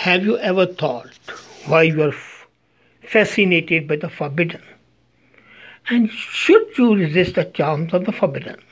Have 0.00 0.24
you 0.24 0.38
ever 0.38 0.64
thought 0.64 1.10
why 1.66 1.82
you 1.82 2.02
are 2.04 2.14
fascinated 3.02 3.86
by 3.86 3.96
the 3.96 4.08
forbidden? 4.08 4.62
And 5.90 6.10
should 6.10 6.78
you 6.78 6.94
resist 6.94 7.34
the 7.34 7.44
charms 7.44 7.92
of 7.92 8.06
the 8.06 8.12
forbidden? 8.12 8.62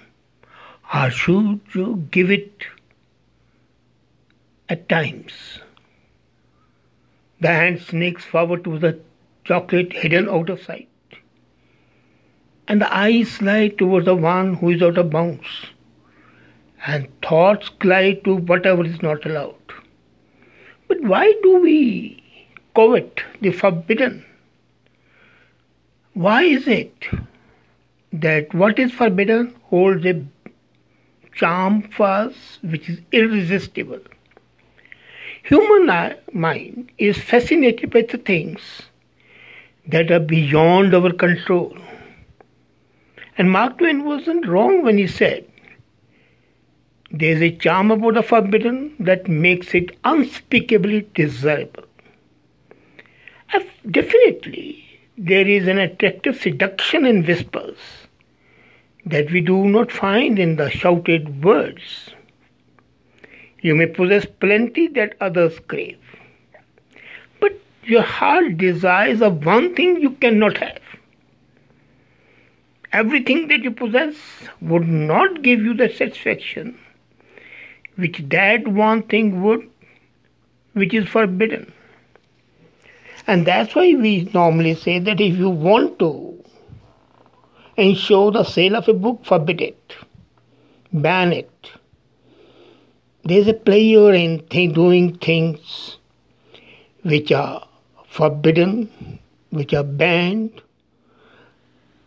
Or 0.94 1.10
should 1.10 1.60
you 1.74 2.08
give 2.10 2.30
it 2.30 2.64
at 4.70 4.88
times? 4.88 5.58
The 7.40 7.48
hand 7.48 7.82
snakes 7.82 8.24
forward 8.24 8.64
to 8.64 8.78
the 8.78 8.98
chocolate 9.44 9.92
hidden 9.92 10.30
out 10.30 10.48
of 10.48 10.62
sight, 10.62 10.88
and 12.66 12.80
the 12.80 12.90
eyes 12.90 13.32
slide 13.32 13.76
towards 13.76 14.06
the 14.06 14.14
one 14.14 14.54
who 14.54 14.70
is 14.70 14.80
out 14.80 14.96
of 14.96 15.10
bounds, 15.10 15.66
and 16.86 17.06
thoughts 17.20 17.68
glide 17.68 18.24
to 18.24 18.36
whatever 18.36 18.82
is 18.82 19.02
not 19.02 19.26
allowed. 19.26 19.57
But 20.88 21.02
why 21.02 21.32
do 21.42 21.58
we 21.58 22.22
covet 22.74 23.22
the 23.40 23.52
forbidden? 23.52 24.24
Why 26.14 26.42
is 26.42 26.66
it 26.66 27.06
that 28.12 28.52
what 28.54 28.78
is 28.78 28.90
forbidden 28.90 29.54
holds 29.64 30.04
a 30.06 30.24
charm 31.34 31.82
for 31.82 32.06
us 32.06 32.58
which 32.62 32.88
is 32.88 33.00
irresistible? 33.12 34.00
Human 35.44 36.16
mind 36.32 36.90
is 36.98 37.18
fascinated 37.18 37.90
by 37.90 38.02
the 38.02 38.18
things 38.18 38.82
that 39.86 40.10
are 40.10 40.20
beyond 40.20 40.94
our 40.94 41.12
control. 41.12 41.76
And 43.36 43.50
Mark 43.50 43.78
Twain 43.78 44.04
wasn't 44.04 44.46
wrong 44.46 44.82
when 44.82 44.98
he 44.98 45.06
said 45.06 45.46
there's 47.10 47.40
a 47.40 47.50
charm 47.50 47.90
about 47.90 48.14
the 48.14 48.22
forbidden 48.22 48.94
that 49.00 49.28
makes 49.28 49.74
it 49.74 49.96
unspeakably 50.04 51.08
desirable. 51.14 51.84
Definitely, 53.90 54.84
there 55.16 55.48
is 55.48 55.66
an 55.66 55.78
attractive 55.78 56.36
seduction 56.36 57.06
in 57.06 57.24
whispers 57.24 57.78
that 59.06 59.30
we 59.30 59.40
do 59.40 59.64
not 59.64 59.90
find 59.90 60.38
in 60.38 60.56
the 60.56 60.68
shouted 60.68 61.42
words. 61.42 62.10
You 63.62 63.74
may 63.74 63.86
possess 63.86 64.26
plenty 64.26 64.88
that 64.88 65.16
others 65.22 65.58
crave, 65.68 65.98
but 67.40 67.58
your 67.84 68.02
heart 68.02 68.58
desires 68.58 69.22
of 69.22 69.46
one 69.46 69.74
thing 69.74 70.02
you 70.02 70.10
cannot 70.10 70.58
have. 70.58 70.82
Everything 72.92 73.48
that 73.48 73.60
you 73.60 73.70
possess 73.70 74.16
would 74.60 74.86
not 74.86 75.40
give 75.40 75.60
you 75.60 75.72
the 75.72 75.88
satisfaction 75.88 76.78
which 77.98 78.18
that 78.28 78.66
one 78.68 79.02
thing 79.02 79.42
would, 79.42 79.68
which 80.72 80.94
is 80.94 81.08
forbidden. 81.08 81.72
And 83.26 83.44
that's 83.44 83.74
why 83.74 83.94
we 83.94 84.30
normally 84.32 84.74
say 84.74 85.00
that 85.00 85.20
if 85.20 85.36
you 85.36 85.50
want 85.50 85.98
to 85.98 86.12
ensure 87.76 88.30
the 88.30 88.44
sale 88.44 88.76
of 88.76 88.88
a 88.88 88.94
book, 88.94 89.24
forbid 89.24 89.60
it, 89.60 89.96
ban 90.92 91.32
it. 91.32 91.70
There's 93.24 93.48
a 93.48 93.52
pleasure 93.52 94.12
in 94.12 94.46
th- 94.46 94.72
doing 94.74 95.18
things 95.18 95.96
which 97.02 97.32
are 97.32 97.66
forbidden, 98.08 99.18
which 99.50 99.74
are 99.74 99.82
banned, 99.82 100.62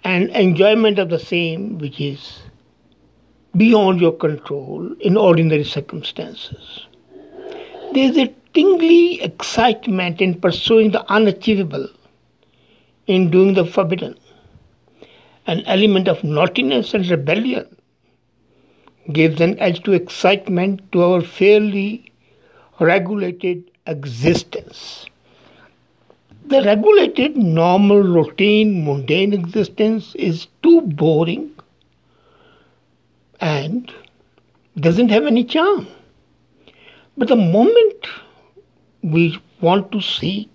and 0.05 0.29
enjoyment 0.29 0.99
of 0.99 1.09
the 1.09 1.19
same 1.19 1.77
which 1.79 1.99
is 1.99 2.43
beyond 3.55 3.99
your 3.99 4.13
control 4.13 4.93
in 4.99 5.17
ordinary 5.17 5.63
circumstances. 5.63 6.85
There 7.93 8.09
is 8.09 8.17
a 8.17 8.33
tingly 8.53 9.21
excitement 9.21 10.21
in 10.21 10.39
pursuing 10.39 10.91
the 10.91 11.09
unachievable, 11.11 11.89
in 13.07 13.29
doing 13.29 13.53
the 13.53 13.65
forbidden. 13.65 14.17
An 15.47 15.63
element 15.65 16.07
of 16.07 16.23
naughtiness 16.23 16.93
and 16.93 17.05
rebellion 17.07 17.75
gives 19.11 19.41
an 19.41 19.59
edge 19.59 19.83
to 19.83 19.93
excitement 19.93 20.91
to 20.91 21.03
our 21.03 21.21
fairly 21.21 22.11
regulated 22.79 23.69
existence. 23.87 25.05
The 26.45 26.61
regulated, 26.63 27.35
normal, 27.37 28.01
routine, 28.01 28.85
mundane 28.85 29.33
existence 29.33 30.15
is 30.15 30.47
too 30.63 30.81
boring 30.81 31.51
doesn't 34.77 35.09
have 35.09 35.25
any 35.25 35.43
charm. 35.43 35.87
But 37.17 37.27
the 37.27 37.35
moment 37.35 38.07
we 39.03 39.39
want 39.59 39.91
to 39.91 40.01
seek 40.01 40.49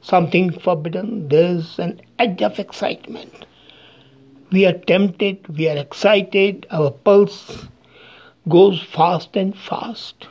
something 0.00 0.58
forbidden, 0.58 1.28
there's 1.28 1.78
an 1.78 2.00
edge 2.18 2.42
of 2.42 2.58
excitement. 2.58 3.46
We 4.50 4.66
are 4.66 4.72
tempted, 4.72 5.48
we 5.48 5.68
are 5.68 5.76
excited, 5.76 6.66
our 6.70 6.90
pulse 6.90 7.66
goes 8.48 8.82
fast 8.82 9.36
and 9.36 9.56
fast, 9.56 10.26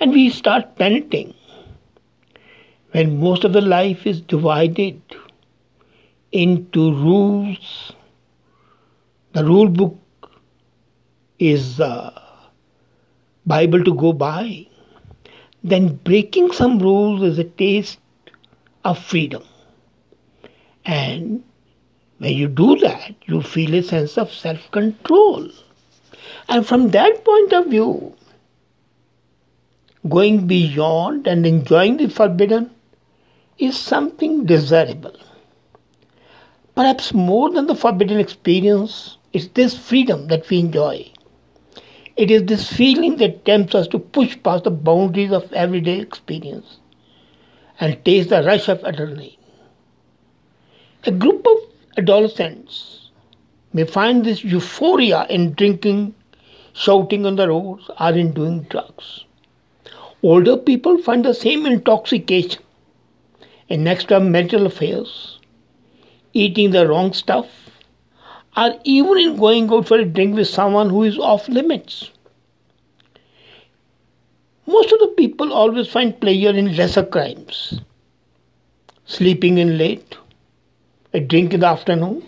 and 0.00 0.12
we 0.12 0.30
start 0.30 0.76
panting. 0.76 1.34
When 2.92 3.20
most 3.20 3.44
of 3.44 3.52
the 3.52 3.60
life 3.60 4.06
is 4.06 4.20
divided 4.20 5.00
into 6.30 6.92
rules, 6.92 7.92
the 9.32 9.44
rule 9.44 9.68
book 9.68 10.01
is 11.38 11.76
the 11.76 12.12
Bible 13.46 13.82
to 13.84 13.94
go 13.94 14.12
by, 14.12 14.66
then 15.64 15.96
breaking 15.96 16.52
some 16.52 16.78
rules 16.78 17.22
is 17.22 17.38
a 17.38 17.44
taste 17.44 17.98
of 18.84 18.98
freedom. 18.98 19.42
And 20.84 21.44
when 22.18 22.34
you 22.34 22.48
do 22.48 22.76
that, 22.78 23.14
you 23.26 23.42
feel 23.42 23.74
a 23.74 23.82
sense 23.82 24.18
of 24.18 24.32
self 24.32 24.70
control. 24.70 25.50
And 26.48 26.66
from 26.66 26.90
that 26.90 27.24
point 27.24 27.52
of 27.52 27.66
view, 27.66 28.14
going 30.08 30.46
beyond 30.46 31.26
and 31.26 31.46
enjoying 31.46 31.96
the 31.96 32.08
forbidden 32.08 32.70
is 33.58 33.78
something 33.78 34.44
desirable. 34.44 35.16
Perhaps 36.74 37.14
more 37.14 37.50
than 37.50 37.66
the 37.66 37.74
forbidden 37.74 38.18
experience, 38.18 39.18
it's 39.32 39.48
this 39.48 39.76
freedom 39.78 40.28
that 40.28 40.48
we 40.48 40.58
enjoy. 40.58 41.11
It 42.16 42.30
is 42.30 42.44
this 42.44 42.70
feeling 42.70 43.16
that 43.16 43.44
tempts 43.44 43.74
us 43.74 43.88
to 43.88 43.98
push 43.98 44.36
past 44.42 44.64
the 44.64 44.70
boundaries 44.70 45.32
of 45.32 45.50
everyday 45.52 45.98
experience 45.98 46.78
and 47.80 48.04
taste 48.04 48.28
the 48.28 48.42
rush 48.42 48.68
of 48.68 48.80
adrenaline. 48.80 49.38
A 51.04 51.10
group 51.10 51.46
of 51.46 51.58
adolescents 51.96 53.10
may 53.72 53.84
find 53.84 54.24
this 54.24 54.44
euphoria 54.44 55.26
in 55.30 55.54
drinking, 55.54 56.14
shouting 56.74 57.24
on 57.24 57.36
the 57.36 57.48
roads, 57.48 57.90
or 57.98 58.10
in 58.10 58.32
doing 58.32 58.62
drugs. 58.64 59.24
Older 60.22 60.56
people 60.58 60.98
find 60.98 61.24
the 61.24 61.34
same 61.34 61.64
intoxication 61.64 62.62
in 63.68 63.84
extramarital 63.84 64.66
affairs, 64.66 65.40
eating 66.34 66.70
the 66.70 66.86
wrong 66.86 67.12
stuff, 67.14 67.46
or 68.56 68.74
even 68.84 69.18
in 69.18 69.36
going 69.36 69.72
out 69.72 69.88
for 69.88 69.98
a 69.98 70.04
drink 70.04 70.36
with 70.36 70.48
someone 70.48 70.90
who 70.90 71.02
is 71.02 71.18
off 71.18 71.48
limits. 71.48 72.10
Most 74.66 74.92
of 74.92 74.98
the 75.00 75.14
people 75.16 75.52
always 75.52 75.88
find 75.88 76.20
pleasure 76.20 76.50
in 76.50 76.76
lesser 76.76 77.04
crimes 77.04 77.80
sleeping 79.04 79.58
in 79.58 79.76
late, 79.76 80.16
a 81.12 81.20
drink 81.20 81.52
in 81.52 81.60
the 81.60 81.66
afternoon, 81.66 82.22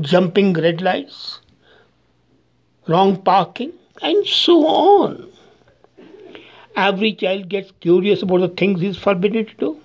jumping 0.00 0.52
red 0.54 0.80
lights, 0.80 1.40
wrong 2.88 3.20
parking, 3.22 3.72
and 4.00 4.26
so 4.26 4.66
on. 4.66 5.30
Every 6.76 7.12
child 7.12 7.48
gets 7.48 7.72
curious 7.80 8.22
about 8.22 8.40
the 8.40 8.48
things 8.48 8.80
he 8.80 8.88
is 8.88 8.98
forbidden 8.98 9.46
to 9.46 9.54
do. 9.54 9.80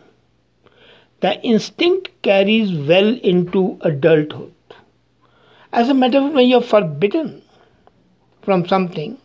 The 1.22 1.40
instinct 1.42 2.10
carries 2.22 2.72
well 2.88 3.18
into 3.18 3.78
adulthood. 3.82 4.54
As 5.72 5.88
a 5.88 5.94
matter 5.94 6.18
of 6.18 6.24
fact, 6.26 6.36
when 6.36 6.48
you're 6.48 6.62
forbidden 6.62 7.44
from 8.42 8.68
something, 8.68 9.20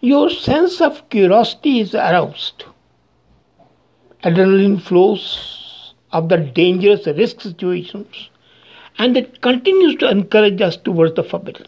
your 0.00 0.30
sense 0.30 0.80
of 0.80 1.08
curiosity 1.08 1.80
is 1.80 1.94
aroused. 1.94 2.64
Adrenaline 4.22 4.80
flows 4.80 5.94
of 6.12 6.28
the 6.28 6.36
dangerous 6.38 7.06
risk 7.06 7.40
situations 7.40 8.30
and 8.96 9.16
it 9.16 9.40
continues 9.40 9.96
to 9.96 10.08
encourage 10.08 10.60
us 10.60 10.76
towards 10.76 11.14
the 11.14 11.24
forbidden. 11.24 11.66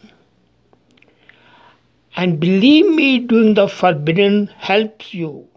And 2.14 2.38
believe 2.38 2.86
me, 2.86 3.18
doing 3.18 3.54
the 3.54 3.68
forbidden 3.68 4.46
helps 4.58 5.12
you 5.12 5.48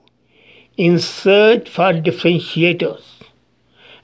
in 0.78 0.98
search 0.98 1.70
for 1.70 1.94
differentiators. 1.94 3.04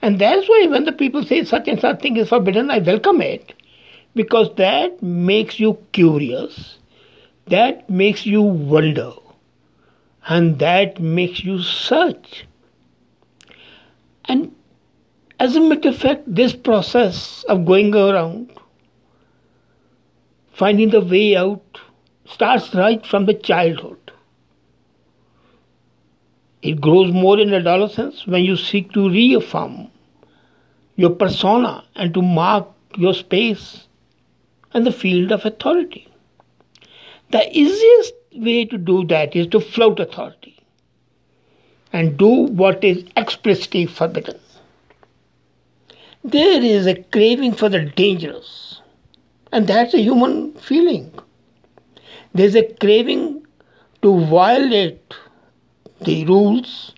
And 0.01 0.19
that's 0.19 0.48
why 0.48 0.68
when 0.69 0.86
the 0.86 0.92
people 0.92 1.24
say 1.24 1.44
such 1.44 1.68
and 1.68 1.81
such 1.81 2.01
thing 2.01 2.18
is 2.18 2.30
forbidden, 2.30 2.69
I 2.69 2.78
welcome 2.78 3.22
it 3.22 3.54
because 4.16 4.50
that 4.56 5.04
makes 5.04 5.60
you 5.60 5.78
curious, 5.92 6.80
that 7.48 7.90
makes 7.90 8.26
you 8.26 8.42
wonder, 8.42 9.14
And 10.28 10.60
that 10.60 11.00
makes 11.00 11.44
you 11.44 11.62
search. 11.62 12.46
And 14.26 14.56
as 15.40 15.56
a 15.56 15.62
matter 15.62 15.90
of 15.90 15.98
fact, 15.98 16.24
this 16.28 16.54
process 16.54 17.44
of 17.48 17.66
going 17.66 17.96
around, 17.96 18.52
finding 20.54 20.90
the 20.90 21.02
way 21.02 21.36
out, 21.36 21.80
starts 22.26 22.74
right 22.74 23.06
from 23.06 23.26
the 23.26 23.34
childhood. 23.34 24.12
It 26.62 26.82
grows 26.82 27.12
more 27.14 27.40
in 27.40 27.54
adolescence 27.54 28.26
when 28.28 28.44
you 28.44 28.58
seek 28.58 28.92
to 28.94 29.10
reaffirm 29.10 29.88
your 30.96 31.12
persona 31.12 31.86
and 31.96 32.14
to 32.14 32.22
mark 32.22 32.68
your 32.98 33.14
space 33.14 33.85
and 34.75 34.86
the 34.86 34.92
field 34.92 35.31
of 35.31 35.45
authority. 35.45 36.07
The 37.31 37.50
easiest 37.57 38.13
way 38.33 38.66
to 38.66 38.77
do 38.77 39.06
that 39.07 39.36
is 39.36 39.48
to 39.48 39.62
flout 39.62 40.01
authority 40.01 40.60
and 41.94 42.18
do 42.18 42.27
what 42.62 42.83
is 42.83 43.06
explicitly 43.16 43.86
forbidden. 43.86 44.38
There 46.25 46.62
is 46.62 46.88
a 46.88 47.01
craving 47.04 47.54
for 47.54 47.69
the 47.69 47.86
dangerous, 47.86 48.81
and 49.54 49.66
that's 49.66 49.94
a 49.94 50.01
human 50.01 50.54
feeling. 50.56 51.10
There's 52.33 52.56
a 52.56 52.68
craving 52.81 53.48
to 54.01 54.25
violate 54.25 55.13
the 56.01 56.25
rules, 56.25 56.92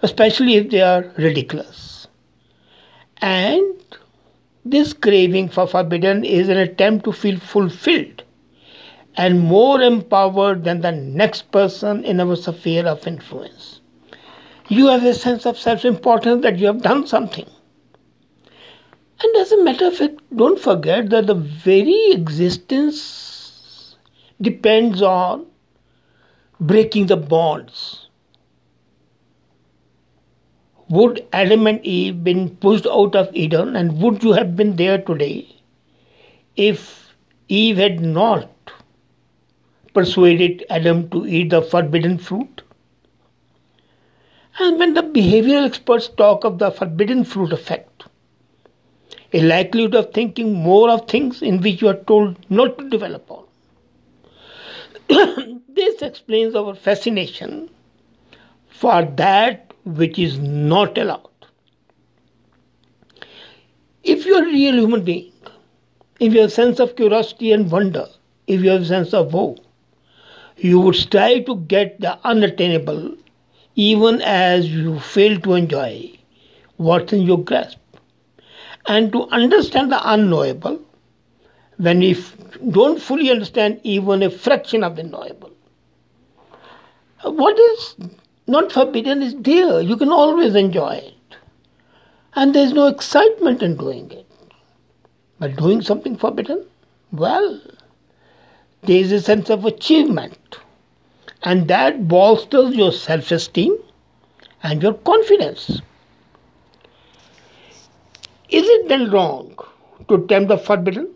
especially 0.00 0.54
if 0.54 0.70
they 0.70 0.80
are 0.80 1.12
ridiculous. 1.18 2.08
And 3.18 3.74
this 4.70 4.92
craving 4.92 5.48
for 5.48 5.66
forbidden 5.66 6.24
is 6.24 6.48
an 6.48 6.58
attempt 6.58 7.04
to 7.04 7.12
feel 7.12 7.38
fulfilled 7.38 8.22
and 9.16 9.40
more 9.40 9.80
empowered 9.80 10.64
than 10.64 10.80
the 10.80 10.92
next 10.92 11.50
person 11.50 12.04
in 12.04 12.20
our 12.20 12.36
sphere 12.36 12.86
of 12.86 13.06
influence. 13.06 13.80
You 14.68 14.88
have 14.88 15.04
a 15.04 15.14
sense 15.14 15.46
of 15.46 15.58
self 15.58 15.84
importance 15.84 16.42
that 16.42 16.58
you 16.58 16.66
have 16.66 16.82
done 16.82 17.06
something. 17.06 17.48
And 19.22 19.36
as 19.36 19.52
a 19.52 19.62
matter 19.62 19.86
of 19.86 19.96
fact, 19.96 20.20
don't 20.34 20.60
forget 20.60 21.10
that 21.10 21.26
the 21.26 21.34
very 21.34 22.10
existence 22.10 23.96
depends 24.40 25.00
on 25.02 25.46
breaking 26.60 27.06
the 27.06 27.16
bonds. 27.16 28.05
Would 30.88 31.26
Adam 31.32 31.66
and 31.66 31.84
Eve 31.84 32.22
been 32.22 32.56
pushed 32.56 32.86
out 32.86 33.16
of 33.16 33.34
Eden 33.34 33.74
and 33.76 34.00
would 34.00 34.22
you 34.22 34.32
have 34.32 34.54
been 34.56 34.76
there 34.76 34.98
today 34.98 35.48
if 36.54 37.16
Eve 37.48 37.76
had 37.76 38.00
not 38.00 38.48
persuaded 39.92 40.64
Adam 40.70 41.08
to 41.10 41.26
eat 41.26 41.50
the 41.50 41.62
forbidden 41.62 42.18
fruit? 42.18 42.62
And 44.58 44.78
when 44.78 44.94
the 44.94 45.02
behavioral 45.02 45.66
experts 45.66 46.08
talk 46.08 46.44
of 46.44 46.58
the 46.58 46.70
forbidden 46.70 47.24
fruit 47.24 47.52
effect, 47.52 48.04
a 49.32 49.42
likelihood 49.42 49.94
of 49.94 50.12
thinking 50.12 50.52
more 50.52 50.88
of 50.88 51.08
things 51.08 51.42
in 51.42 51.60
which 51.60 51.82
you 51.82 51.88
are 51.88 52.02
told 52.04 52.36
not 52.48 52.78
to 52.78 52.88
develop 52.88 53.30
on. 53.30 53.44
this 55.68 56.00
explains 56.00 56.54
our 56.54 56.74
fascination 56.74 57.68
for 58.68 59.04
that 59.04 59.65
which 59.86 60.18
is 60.18 60.38
not 60.38 60.98
allowed. 60.98 61.30
If 64.02 64.26
you 64.26 64.34
are 64.34 64.42
a 64.42 64.46
real 64.46 64.74
human 64.74 65.04
being, 65.04 65.32
if 66.18 66.32
you 66.32 66.40
have 66.40 66.50
a 66.50 66.52
sense 66.52 66.80
of 66.80 66.96
curiosity 66.96 67.52
and 67.52 67.70
wonder, 67.70 68.06
if 68.46 68.62
you 68.62 68.70
have 68.70 68.82
a 68.82 68.86
sense 68.86 69.14
of 69.14 69.34
awe, 69.34 69.54
you 70.56 70.80
would 70.80 70.96
strive 70.96 71.46
to 71.46 71.56
get 71.56 72.00
the 72.00 72.18
unattainable 72.24 73.16
even 73.76 74.22
as 74.22 74.68
you 74.72 74.98
fail 74.98 75.38
to 75.40 75.54
enjoy 75.54 76.10
what's 76.78 77.12
in 77.12 77.22
your 77.22 77.42
grasp. 77.42 77.78
And 78.86 79.12
to 79.12 79.24
understand 79.28 79.92
the 79.92 80.00
unknowable 80.12 80.80
when 81.76 81.98
we 81.98 82.16
don't 82.70 83.00
fully 83.00 83.30
understand 83.30 83.80
even 83.82 84.22
a 84.22 84.30
fraction 84.30 84.82
of 84.82 84.96
the 84.96 85.02
knowable. 85.02 85.50
What 87.22 87.58
is 87.58 87.96
not 88.46 88.70
forbidden 88.72 89.22
is 89.22 89.34
dear. 89.34 89.80
You 89.80 89.96
can 89.96 90.10
always 90.10 90.54
enjoy 90.54 90.94
it. 90.94 91.36
And 92.34 92.54
there's 92.54 92.72
no 92.72 92.86
excitement 92.86 93.62
in 93.62 93.76
doing 93.76 94.10
it. 94.10 94.26
But 95.38 95.56
doing 95.56 95.82
something 95.82 96.16
forbidden, 96.16 96.64
well, 97.12 97.60
there 98.82 98.96
is 98.98 99.12
a 99.12 99.20
sense 99.20 99.50
of 99.50 99.64
achievement. 99.64 100.58
And 101.42 101.68
that 101.68 102.08
bolsters 102.08 102.74
your 102.74 102.92
self 102.92 103.30
esteem 103.30 103.76
and 104.62 104.82
your 104.82 104.94
confidence. 104.94 105.80
Is 108.48 108.64
it 108.68 108.88
then 108.88 109.10
wrong 109.10 109.56
to 110.08 110.26
tempt 110.28 110.48
the 110.48 110.58
forbidden? 110.58 111.12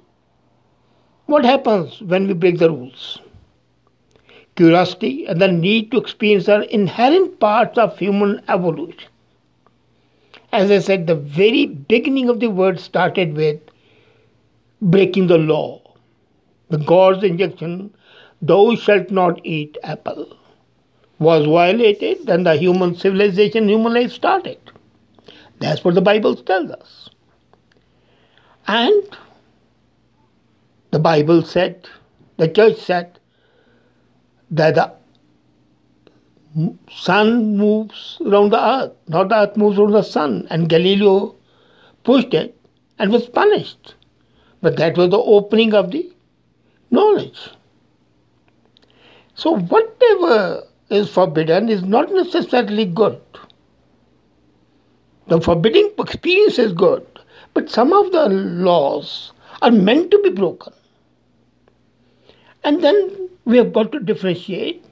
What 1.27 1.45
happens 1.45 2.01
when 2.03 2.27
we 2.27 2.35
break 2.35 2.59
the 2.59 2.71
rules? 2.71 3.21
Curiosity 4.61 5.27
and 5.27 5.41
the 5.41 5.51
need 5.51 5.91
to 5.91 5.99
experience 5.99 6.49
are 6.49 6.63
inherent 6.63 7.41
parts 7.41 7.79
of 7.79 7.99
human 7.99 8.43
evolution. 8.49 9.09
As 10.53 10.71
I 10.71 10.81
said, 10.81 11.07
the 11.07 11.15
very 11.15 11.67
beginning 11.67 12.29
of 12.29 12.41
the 12.41 12.49
word 12.49 12.81
started 12.81 13.35
with 13.35 13.61
breaking 14.83 15.29
the 15.29 15.39
law 15.39 15.81
the 16.71 16.79
God's 16.79 17.25
injunction, 17.25 17.95
thou 18.41 18.75
shalt 18.77 19.11
not 19.11 19.45
eat 19.45 19.77
apple, 19.83 20.37
was 21.19 21.45
violated, 21.45 22.27
then 22.27 22.45
the 22.45 22.57
human 22.57 22.95
civilization, 22.95 23.69
human 23.69 23.95
life 23.95 24.13
started. 24.13 24.59
That's 25.59 25.85
what 25.85 25.95
the 25.95 26.01
Bible 26.01 26.37
tells 26.37 26.71
us. 26.71 27.11
And 28.67 29.03
the 30.93 30.99
Bible 30.99 31.43
said, 31.43 31.89
the 32.37 32.49
church 32.49 32.79
said, 32.79 33.19
that 34.51 34.75
the 34.75 34.93
sun 36.91 37.57
moves 37.57 38.19
around 38.25 38.51
the 38.51 38.61
earth, 38.61 38.93
not 39.09 39.29
the 39.29 39.37
earth 39.37 39.57
moves 39.57 39.79
around 39.79 39.93
the 39.93 40.03
sun. 40.03 40.47
And 40.51 40.69
Galileo 40.69 41.37
pushed 42.05 42.35
it 42.35 42.57
and 42.99 43.13
was 43.13 43.29
punished. 43.29 43.95
But 44.61 44.77
that 44.77 44.97
was 44.97 45.11
the 45.11 45.19
opening 45.19 45.75
of 45.75 45.91
the 45.91 46.13
knowledge. 46.91 47.51
So, 49.35 49.57
whatever 49.57 50.65
is 50.91 51.09
forbidden 51.09 51.69
is 51.69 51.83
not 51.83 52.13
necessarily 52.13 52.85
good. 52.85 53.21
The 55.29 55.41
forbidding 55.41 55.93
experience 55.99 56.59
is 56.59 56.73
good, 56.73 57.07
but 57.55 57.71
some 57.71 57.93
of 57.93 58.11
the 58.11 58.29
laws 58.29 59.33
are 59.63 59.71
meant 59.71 60.11
to 60.11 60.19
be 60.23 60.31
broken. 60.31 60.73
And 62.65 62.83
then 62.83 63.20
we 63.45 63.57
have 63.57 63.73
got 63.73 63.93
to 63.93 64.01
differentiate 64.01 64.85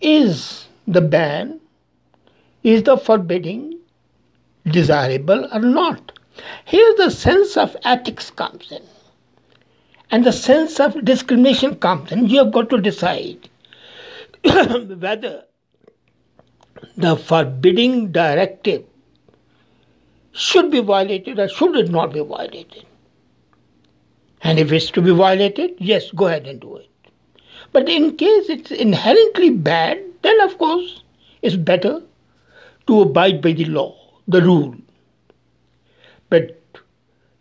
is 0.00 0.66
the 0.86 1.00
ban, 1.00 1.60
is 2.62 2.82
the 2.82 2.96
forbidding 2.96 3.78
desirable 4.66 5.48
or 5.52 5.60
not? 5.60 6.18
Here 6.64 6.94
the 6.96 7.10
sense 7.10 7.56
of 7.56 7.76
ethics 7.84 8.30
comes 8.30 8.70
in 8.72 8.82
and 10.10 10.24
the 10.24 10.32
sense 10.32 10.80
of 10.80 11.04
discrimination 11.04 11.76
comes 11.76 12.12
in. 12.12 12.28
you 12.28 12.38
have 12.38 12.52
got 12.52 12.70
to 12.70 12.80
decide 12.80 13.48
whether 14.44 15.44
the 16.96 17.16
forbidding 17.16 18.12
directive 18.12 18.84
should 20.32 20.70
be 20.70 20.80
violated 20.80 21.38
or 21.38 21.48
should 21.48 21.76
it 21.76 21.90
not 21.90 22.12
be 22.12 22.20
violated. 22.20 22.84
And 24.42 24.58
if 24.58 24.72
it's 24.72 24.90
to 24.90 25.00
be 25.00 25.10
violated, 25.10 25.76
yes, 25.78 26.10
go 26.10 26.26
ahead 26.26 26.46
and 26.46 26.60
do 26.60 26.76
it. 26.76 26.88
But 27.74 27.88
in 27.88 28.16
case 28.16 28.48
it's 28.48 28.70
inherently 28.70 29.50
bad, 29.50 30.00
then 30.22 30.40
of 30.42 30.56
course 30.58 31.02
it's 31.42 31.56
better 31.56 32.02
to 32.86 33.00
abide 33.00 33.42
by 33.42 33.50
the 33.52 33.64
law, 33.64 33.96
the 34.28 34.40
rule. 34.40 34.76
But 36.30 36.60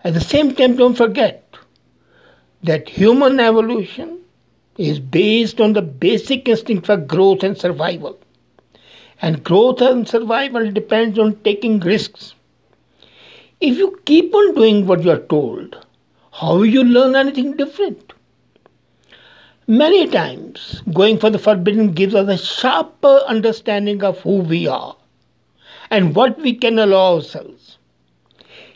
at 0.04 0.16
the 0.16 0.22
same 0.22 0.56
time, 0.56 0.76
don't 0.76 0.96
forget 0.96 1.56
that 2.64 2.90
human 2.90 3.40
evolution 3.40 4.22
is 4.80 5.00
based 5.00 5.62
on 5.62 5.74
the 5.74 5.84
basic 5.84 6.48
instinct 6.48 6.88
for 6.88 6.98
growth 6.98 7.44
and 7.44 7.56
survival. 7.56 8.18
And 9.22 9.44
growth 9.44 9.82
and 9.82 10.08
survival 10.08 10.72
depends 10.72 11.20
on 11.20 11.36
taking 11.44 11.80
risks. 11.80 12.34
If 13.62 13.78
you 13.78 14.02
keep 14.06 14.34
on 14.34 14.56
doing 14.56 14.88
what 14.88 15.04
you 15.04 15.12
are 15.12 15.28
told, 15.36 15.78
how 16.32 16.56
will 16.56 16.66
you 16.66 16.84
learn 16.84 17.16
anything 17.16 17.56
different? 17.56 18.13
Many 19.66 20.08
times, 20.08 20.82
going 20.94 21.20
for 21.20 21.30
the 21.30 21.40
forbidden 21.40 21.94
gives 21.94 22.14
us 22.14 22.28
a 22.28 22.44
sharper 22.44 23.22
understanding 23.28 24.04
of 24.04 24.20
who 24.20 24.40
we 24.40 24.68
are 24.68 24.98
and 25.90 26.14
what 26.14 26.38
we 26.40 26.54
can 26.54 26.80
allow 26.80 27.16
ourselves. 27.16 27.78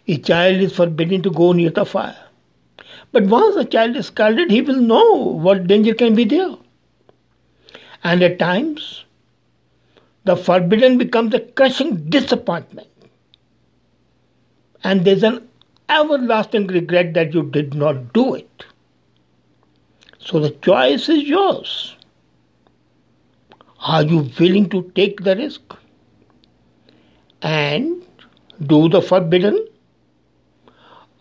A 0.08 0.18
child 0.18 0.62
is 0.62 0.74
forbidden 0.74 1.22
to 1.24 1.30
go 1.30 1.52
near 1.52 1.72
the 1.72 1.86
fire. 1.86 2.18
But 3.12 3.26
once 3.26 3.58
a 3.58 3.66
child 3.66 3.98
is 3.98 4.06
scalded, 4.06 4.50
he 4.50 4.62
will 4.62 4.80
know 4.80 5.16
what 5.16 5.68
danger 5.68 5.94
can 5.94 6.16
be 6.16 6.24
there. 6.24 6.56
And 8.06 8.24
at 8.24 8.40
times, 8.40 9.04
the 10.24 10.38
forbidden 10.38 10.98
becomes 10.98 11.34
a 11.34 11.42
crushing 11.42 12.10
disappointment. 12.10 12.88
And 14.86 15.04
there's 15.04 15.24
an 15.24 15.50
everlasting 15.90 16.68
regret 16.68 17.14
that 17.16 17.34
you 17.34 17.44
did 17.44 17.74
not 17.74 18.14
do 18.14 18.36
it. 18.36 18.66
So 20.28 20.42
the 20.42 20.50
choice 20.50 21.08
is 21.08 21.24
yours. 21.24 21.96
Are 23.80 24.04
you 24.04 24.30
willing 24.38 24.68
to 24.72 24.92
take 24.94 25.24
the 25.24 25.38
risk 25.38 25.62
and 27.42 28.04
do 28.66 28.90
the 28.90 29.02
forbidden? 29.02 29.66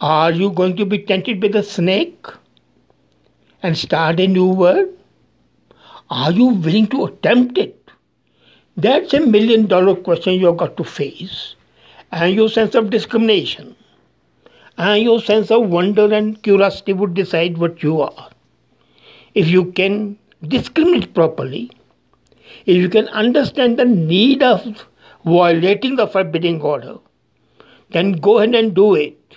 Are 0.00 0.32
you 0.32 0.50
going 0.50 0.74
to 0.78 0.84
be 0.84 0.98
tempted 0.98 1.40
by 1.40 1.46
the 1.46 1.62
snake 1.62 2.26
and 3.62 3.78
start 3.78 4.18
a 4.18 4.26
new 4.26 4.48
world? 4.48 4.88
Are 6.10 6.32
you 6.32 6.46
willing 6.46 6.88
to 6.88 7.04
attempt 7.04 7.58
it? 7.58 7.90
That's 8.76 9.14
a 9.14 9.20
million 9.20 9.68
dollar 9.68 9.94
question 9.94 10.34
you've 10.34 10.56
got 10.56 10.76
to 10.78 10.82
face. 10.82 11.54
And 12.10 12.34
your 12.34 12.48
sense 12.48 12.74
of 12.74 12.90
discrimination 12.90 13.76
and 14.76 15.00
your 15.00 15.20
sense 15.20 15.52
of 15.52 15.68
wonder 15.68 16.12
and 16.12 16.42
curiosity 16.42 16.92
would 16.92 17.14
decide 17.14 17.58
what 17.58 17.84
you 17.84 18.00
are. 18.00 18.30
If 19.36 19.48
you 19.48 19.66
can 19.72 20.18
discriminate 20.48 21.12
properly, 21.14 21.70
if 22.64 22.76
you 22.76 22.88
can 22.88 23.08
understand 23.08 23.78
the 23.78 23.84
need 23.84 24.42
of 24.42 24.86
violating 25.26 25.96
the 25.96 26.06
forbidding 26.06 26.62
order, 26.62 26.96
then 27.90 28.12
go 28.12 28.38
ahead 28.38 28.54
and 28.54 28.74
do 28.74 28.94
it. 28.94 29.36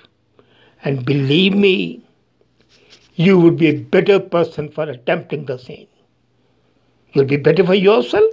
And 0.86 1.06
believe 1.06 1.54
me, 1.54 2.02
you 3.16 3.38
would 3.40 3.58
be 3.58 3.68
a 3.68 3.80
better 3.96 4.22
person 4.22 4.72
for 4.72 4.90
attempting 4.90 5.46
the 5.46 5.58
same. 5.58 5.88
You'll 7.12 7.26
be 7.26 7.36
better 7.36 7.66
for 7.66 7.76
yourself 7.76 8.32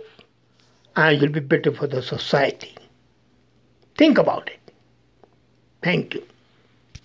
and 0.95 1.21
you'll 1.21 1.33
be 1.33 1.41
better 1.41 1.73
for 1.73 1.89
the 1.89 2.01
society. 2.01 2.77
Think 3.99 4.19
about 4.19 4.49
it. 4.49 4.73
Thank 5.83 6.15
you. 6.15 6.25